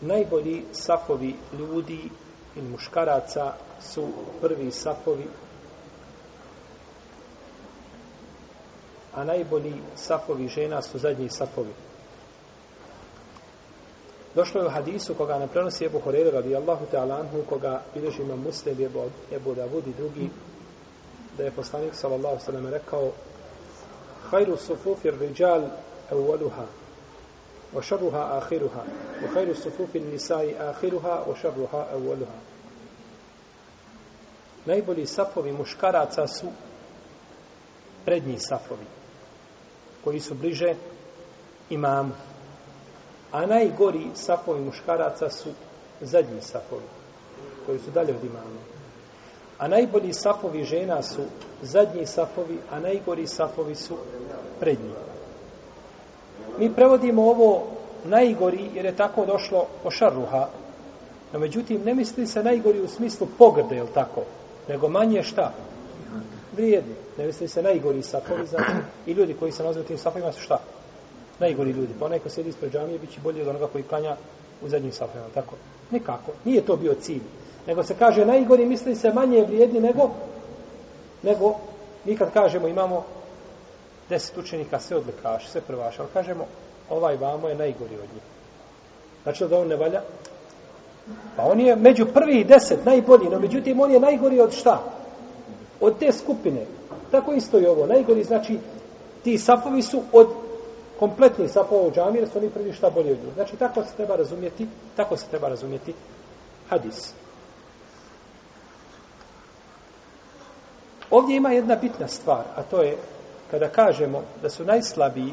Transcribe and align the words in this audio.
Najbolji 0.00 0.64
safovi 0.72 1.34
ljudi 1.58 2.10
i 2.56 2.62
muškaraca 2.62 3.52
su 3.80 4.08
prvi 4.40 4.70
safovi 4.70 5.26
a 9.14 9.24
najbolji 9.24 9.74
safovi 9.96 10.48
žena 10.48 10.82
su 10.82 10.98
zadnji 10.98 11.28
safovi. 11.28 11.72
Došlo 14.34 14.60
je 14.60 14.66
u 14.66 14.70
hadisu 14.70 15.14
koga 15.14 15.38
ne 15.38 15.46
prenosi 15.46 15.84
Ebu 15.84 16.00
Horeira 16.00 16.30
radijallahu 16.30 16.86
ta'ala 16.92 17.20
anhu, 17.20 17.42
koga 17.48 17.82
bilježi 17.94 18.22
imam 18.22 18.40
muslim 18.40 18.84
Ebu, 18.84 19.02
Ebu 19.32 19.54
Davud 19.54 19.86
i 19.86 19.92
drugi, 19.92 20.30
da 21.38 21.44
je 21.44 21.50
poslanik 21.50 21.94
sallallahu 21.94 22.40
sallam 22.40 22.66
rekao 22.66 23.10
Hajru 24.30 24.56
sufufir 24.56 25.14
riđal 25.20 25.62
evvaluha 26.10 26.64
wa 27.74 27.82
šarruha 27.82 28.38
ahiruha 28.38 28.82
wa 29.22 29.34
hajru 29.34 29.54
sufufi 29.54 30.00
nisai 30.00 30.54
ahiruha 30.58 31.24
wa 31.28 31.36
šarruha 31.36 31.86
Najbolji 34.66 35.06
safovi 35.06 35.52
muškaraca 35.52 36.26
su 36.26 36.46
prednji 38.04 38.38
safovi 38.38 38.86
koji 40.04 40.20
su 40.20 40.34
bliže 40.34 40.74
imamu 41.70 42.12
A 43.34 43.46
najgori 43.46 44.10
safovi 44.14 44.60
muškaraca 44.60 45.30
su 45.30 45.48
zadnji 46.00 46.40
safovi, 46.40 46.86
koji 47.66 47.78
su 47.78 47.90
dalje 47.90 48.14
od 48.14 48.24
imama. 48.24 48.60
A 49.58 49.68
najbolji 49.68 50.12
safovi 50.12 50.64
žena 50.64 51.02
su 51.02 51.22
zadnji 51.62 52.06
safovi, 52.06 52.58
a 52.70 52.80
najgori 52.80 53.26
safovi 53.26 53.74
su 53.74 53.96
prednji. 54.60 54.90
Mi 56.58 56.74
prevodimo 56.74 57.22
ovo 57.22 57.62
najgori 58.04 58.70
jer 58.74 58.84
je 58.84 58.96
tako 58.96 59.26
došlo 59.26 59.66
o 59.84 59.90
šarruha, 59.90 60.48
no 61.32 61.38
međutim 61.38 61.82
ne 61.84 61.94
misli 61.94 62.26
se 62.26 62.42
najgori 62.42 62.80
u 62.80 62.88
smislu 62.88 63.26
pogrde, 63.38 63.76
jel 63.76 63.86
tako? 63.94 64.22
Nego 64.68 64.88
manje 64.88 65.22
šta? 65.22 65.52
Vrijedni. 66.52 66.94
Ne 67.18 67.26
misli 67.26 67.48
se 67.48 67.62
najgori 67.62 68.02
sapovi, 68.02 68.46
znači 68.46 68.72
i 69.06 69.12
ljudi 69.12 69.34
koji 69.34 69.52
se 69.52 69.62
nazivaju 69.62 69.86
tim 69.86 69.98
sapovima 69.98 70.32
su 70.32 70.40
šta? 70.40 70.58
najgori 71.40 71.70
ljudi. 71.70 71.94
Pa 71.98 72.06
onaj 72.06 72.18
ko 72.18 72.28
sjedi 72.28 72.48
ispred 72.48 72.72
džamije 72.72 72.98
bit 72.98 73.10
će 73.10 73.20
bolji 73.20 73.42
od 73.42 73.48
onoga 73.48 73.66
koji 73.66 73.84
klanja 73.84 74.16
u 74.62 74.68
zadnjim 74.68 74.92
sapovima, 74.92 75.26
Tako? 75.34 75.54
Nikako. 75.90 76.32
Nije 76.44 76.66
to 76.66 76.76
bio 76.76 76.94
cilj. 76.94 77.22
Nego 77.66 77.82
se 77.82 77.94
kaže 77.98 78.26
najgori 78.26 78.66
misli 78.66 78.94
se 78.94 79.12
manje 79.12 79.44
vrijedni 79.44 79.80
nego 79.80 80.10
nego 81.22 81.54
mi 82.04 82.16
kad 82.16 82.32
kažemo 82.32 82.68
imamo 82.68 83.04
deset 84.08 84.38
učenika 84.38 84.80
sve 84.80 84.96
odlikaš, 84.96 85.48
sve 85.48 85.60
prvaš, 85.60 85.98
ali 85.98 86.08
kažemo 86.12 86.46
ovaj 86.90 87.16
vamo 87.16 87.48
je 87.48 87.54
najgori 87.54 87.94
od 87.94 88.08
njih. 88.14 88.22
Znači 89.22 89.48
da 89.48 89.58
on 89.58 89.68
ne 89.68 89.76
valja? 89.76 90.02
Pa 91.36 91.42
on 91.42 91.60
je 91.60 91.76
među 91.76 92.06
prvi 92.06 92.44
deset 92.44 92.84
najbolji, 92.84 93.28
no 93.30 93.40
međutim 93.40 93.80
on 93.80 93.90
je 93.90 94.00
najgori 94.00 94.40
od 94.40 94.52
šta? 94.52 94.82
Od 95.80 95.98
te 95.98 96.12
skupine. 96.12 96.66
Tako 97.10 97.32
isto 97.32 97.58
i 97.58 97.66
ovo. 97.66 97.86
Najgori 97.86 98.24
znači 98.24 98.58
ti 99.24 99.38
sapovi 99.38 99.82
su 99.82 100.02
od 100.12 100.28
kompletnih 100.98 101.50
sapova 101.50 101.86
u 101.86 101.90
džami, 101.90 102.18
jer 102.18 102.28
su 102.28 102.38
oni 102.38 102.50
prvi 102.50 102.72
šta 102.72 102.90
bolje 102.90 103.12
od 103.12 103.18
njih. 103.24 103.34
Znači, 103.34 103.56
tako 103.56 103.82
se 103.82 103.96
treba 103.96 104.16
razumjeti, 104.16 104.66
tako 104.96 105.16
se 105.16 105.26
treba 105.30 105.48
razumjeti 105.48 105.94
hadis. 106.68 107.12
Ovdje 111.10 111.36
ima 111.36 111.52
jedna 111.52 111.76
bitna 111.76 112.08
stvar, 112.08 112.44
a 112.56 112.62
to 112.62 112.82
je 112.82 112.96
kada 113.54 113.68
kažemo 113.68 114.22
da 114.42 114.50
su 114.50 114.64
najslabiji, 114.64 115.32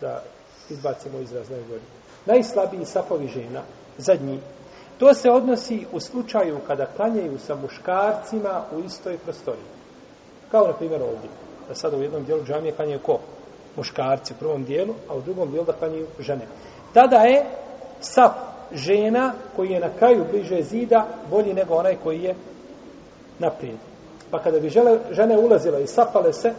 da 0.00 0.22
izbacimo 0.70 1.18
izraz 1.18 1.50
najgori, 1.50 1.82
najslabiji 2.26 2.84
sapovi 2.84 3.28
žena, 3.28 3.62
zadnji, 3.98 4.40
to 4.98 5.14
se 5.14 5.30
odnosi 5.30 5.86
u 5.92 6.00
slučaju 6.00 6.58
kada 6.66 6.86
klanjaju 6.86 7.38
sa 7.38 7.54
muškarcima 7.54 8.64
u 8.72 8.80
istoj 8.80 9.18
prostoriji. 9.18 9.64
Kao 10.50 10.66
na 10.66 10.72
primjer 10.72 11.02
ovdje. 11.02 11.30
Da 11.68 11.74
sada 11.74 11.96
u 11.96 12.02
jednom 12.02 12.24
dijelu 12.24 12.44
džamije 12.44 12.72
klanjaju 12.72 13.00
ko? 13.02 13.18
muškarci 13.76 14.32
u 14.32 14.36
prvom 14.38 14.64
dijelu, 14.64 14.94
a 15.08 15.14
u 15.14 15.20
drugom 15.20 15.50
dijelu 15.50 15.66
da 15.66 15.72
klanjaju 15.72 16.06
žene. 16.18 16.46
Tada 16.94 17.16
je 17.16 17.44
sap 18.00 18.32
žena 18.72 19.32
koji 19.56 19.70
je 19.70 19.80
na 19.80 19.90
kraju 19.98 20.24
bliže 20.30 20.62
zida 20.62 21.06
bolji 21.30 21.54
nego 21.54 21.74
onaj 21.74 21.96
koji 22.02 22.22
je 22.22 22.34
naprijed. 23.38 23.78
Pa 24.30 24.38
kada 24.38 24.60
bi 24.60 24.68
žele, 24.68 24.98
žene 25.10 25.38
ulazile 25.38 25.82
i 25.82 25.86
sapale 25.86 26.32
se 26.32 26.52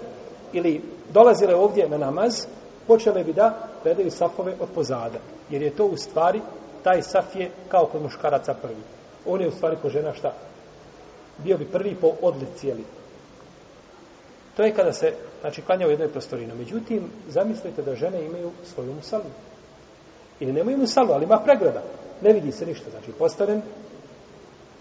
ili 0.54 0.82
dolazile 1.14 1.56
ovdje 1.56 1.90
na 1.90 1.98
namaz, 1.98 2.46
počele 2.88 3.24
bi 3.24 3.34
da 3.34 3.68
predaju 3.84 4.12
safove 4.12 4.54
od 4.60 4.70
pozada. 4.76 5.20
Jer 5.50 5.62
je 5.62 5.76
to 5.76 5.86
u 5.86 5.98
stvari, 5.98 6.42
taj 6.84 7.02
saf 7.02 7.36
je 7.36 7.52
kao 7.68 7.86
kod 7.86 8.02
muškaraca 8.02 8.54
prvi. 8.54 8.82
On 9.26 9.42
je 9.42 9.48
u 9.48 9.52
stvari 9.52 9.78
ko 9.82 9.90
žena 9.90 10.14
šta? 10.14 10.34
Bio 11.38 11.58
bi 11.58 11.66
prvi 11.66 11.96
po 11.96 12.12
odlici, 12.22 12.68
jeli? 12.68 12.84
To 14.58 14.64
je 14.64 14.74
kada 14.74 14.94
se, 14.94 15.14
znači, 15.42 15.62
klanja 15.62 15.88
u 15.88 15.90
jednoj 15.90 16.08
prostorinu. 16.08 16.56
Međutim, 16.56 17.12
zamislite 17.30 17.82
da 17.82 17.96
žene 17.96 18.26
imaju 18.26 18.52
svoju 18.64 18.94
musalu. 18.94 19.24
Ili 20.40 20.54
nemaju 20.54 20.78
musalu, 20.78 21.12
ali 21.12 21.26
ima 21.26 21.40
pregrada. 21.40 21.84
Ne 22.22 22.34
vidi 22.34 22.52
se 22.52 22.66
ništa. 22.66 22.90
Znači, 22.90 23.12
postavljen, 23.12 23.62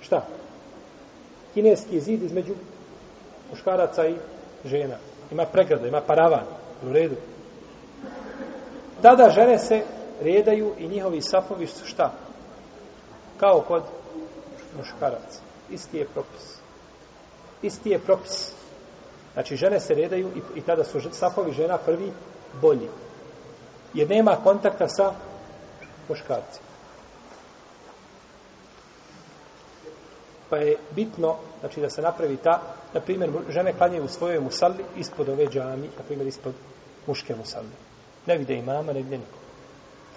šta? 0.00 0.27
Kineski 1.55 2.00
zid 2.00 2.23
između 2.23 2.55
muškaraca 3.50 4.06
i 4.06 4.16
žena. 4.65 4.97
Ima 5.31 5.47
pregrada, 5.47 5.88
ima 5.88 6.00
paravan. 6.00 6.44
U 6.88 6.93
redu. 6.93 7.16
Tada 9.03 9.31
žene 9.31 9.59
se 9.59 9.83
redaju 10.22 10.75
i 10.78 10.88
njihovi 10.88 11.22
sapovi 11.22 11.66
su 11.66 11.87
šta? 11.87 12.12
Kao 13.41 13.61
kod 13.61 13.83
muškaraca. 14.78 15.41
Isti 15.71 15.99
je 15.99 16.05
propis. 16.05 16.59
Isti 17.62 17.91
je 17.91 17.99
propis. 17.99 18.53
Znači, 19.33 19.56
žene 19.56 19.81
se 19.81 19.94
redaju 19.94 20.28
i, 20.37 20.59
i 20.59 20.62
tada 20.62 20.84
su 20.84 21.00
safovi 21.12 21.53
žena 21.53 21.78
prvi 21.78 22.12
bolji. 22.61 22.88
Jer 23.94 24.09
nema 24.09 24.37
kontakta 24.44 24.88
sa 24.88 25.12
muškarcima. 26.09 26.69
Pa 30.50 30.56
je 30.56 30.77
bitno, 30.91 31.37
znači, 31.61 31.81
da 31.81 31.91
se 31.91 32.03
napravi 32.03 32.37
ta, 32.37 32.61
na 32.94 33.00
primjer, 33.00 33.31
žene 33.49 33.72
klanjaju 33.72 34.05
u 34.05 34.09
svojoj 34.09 34.41
musalli 34.41 34.84
ispod 34.97 35.28
ove 35.28 35.47
džami, 35.47 35.87
na 35.99 36.03
primjer, 36.06 36.28
ispod 36.28 36.55
muške 37.06 37.37
musalli. 37.37 37.71
Ne 38.27 38.38
vide 38.38 38.55
imama, 38.55 38.93
ne 38.93 39.03
vide 39.03 39.19
nikog 39.19 39.41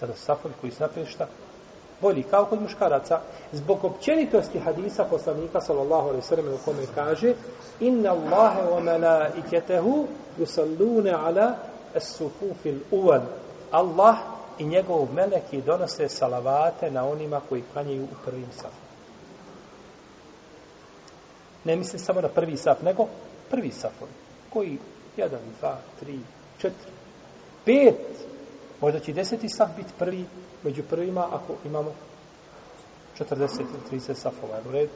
Tada 0.00 0.14
su 0.14 0.24
safovi 0.24 0.54
koji 0.60 0.72
su 0.72 0.82
napravili 0.82 1.10
šta? 1.10 1.26
bolji 2.04 2.22
kao 2.22 2.44
kod 2.44 2.62
muškaraca 2.62 3.20
zbog 3.52 3.84
općenitosti 3.84 4.58
hadisa 4.58 5.04
poslanika 5.04 5.60
sallallahu 5.60 6.08
alejhi 6.08 6.16
ve 6.16 6.36
sellem 6.36 6.54
u 6.54 6.58
kome 6.64 6.86
kaže 6.94 7.34
inna 7.80 8.10
Allaha 8.10 8.60
wa 8.60 8.80
malaikatahu 8.80 10.06
yusalluna 10.38 11.26
ala 11.26 11.54
as-sufufil 11.94 12.78
awwal 12.92 13.20
Allah 13.70 14.16
i 14.58 14.64
njegov 14.64 15.06
meleki 15.14 15.62
donose 15.62 16.08
salavate 16.08 16.90
na 16.90 17.08
onima 17.08 17.40
koji 17.48 17.62
klanjaju 17.72 18.04
u 18.04 18.24
prvim 18.24 18.48
safu. 18.52 18.93
Ne 21.64 21.76
misli 21.76 21.98
samo 21.98 22.20
na 22.20 22.28
prvi 22.28 22.56
saf, 22.56 22.82
nego 22.82 23.06
prvi 23.50 23.70
safovi. 23.70 24.12
Koji? 24.52 24.78
Jedan, 25.16 25.40
dva, 25.60 25.78
tri, 26.00 26.18
četiri, 26.58 26.90
pet. 27.64 27.96
Možda 28.80 29.00
će 29.00 29.12
deseti 29.12 29.48
saf 29.48 29.68
biti 29.76 29.92
prvi 29.98 30.24
među 30.62 30.82
prvima 30.82 31.26
ako 31.32 31.54
imamo 31.64 31.92
40 33.18 33.60
ili 33.60 34.00
30 34.00 34.14
safova. 34.14 34.58
U 34.68 34.72
redu? 34.72 34.92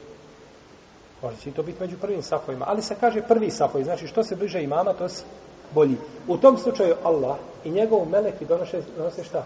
Možda 1.21 1.39
će 1.39 1.51
to 1.51 1.63
biti 1.63 1.81
među 1.81 1.97
prvim 1.97 2.23
safovima. 2.23 2.65
Ali 2.67 2.81
se 2.81 2.95
kaže 2.99 3.21
prvi 3.21 3.51
safovi. 3.51 3.83
Znači 3.83 4.07
što 4.07 4.23
se 4.23 4.35
bliže 4.35 4.63
imama, 4.63 4.93
to 4.93 5.09
se 5.09 5.23
bolji. 5.73 5.97
U 6.27 6.37
tom 6.37 6.57
slučaju 6.57 6.95
Allah 7.03 7.37
i 7.63 7.71
njegov 7.71 8.09
meleki 8.09 8.45
donose, 8.45 8.81
donose 8.97 9.23
šta? 9.23 9.43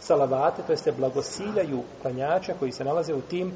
Salavate, 0.00 0.62
to 0.62 0.72
jeste 0.72 0.92
blagosiljaju 0.92 1.82
klanjača 2.02 2.54
koji 2.58 2.72
se 2.72 2.84
nalaze 2.84 3.14
u 3.14 3.20
tim 3.20 3.52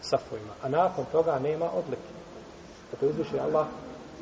safovima. 0.00 0.52
A 0.62 0.68
nakon 0.68 1.04
toga 1.12 1.38
nema 1.38 1.70
odlike. 1.70 2.23
Zato 2.94 3.06
uzviše 3.06 3.40
Allah 3.40 3.66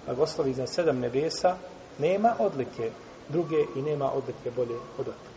blagoslovi 0.06 0.54
za 0.54 0.66
sedam 0.66 0.98
nebesa, 0.98 1.56
nema 1.98 2.34
odlike 2.38 2.90
druge 3.28 3.64
i 3.76 3.82
nema 3.82 4.12
odlike 4.12 4.50
bolje 4.56 4.76
od 4.98 5.08
otka. 5.08 5.31